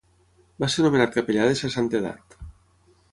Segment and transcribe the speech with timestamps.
[0.63, 2.37] Va ser nomenat capellà de Sa Santedat.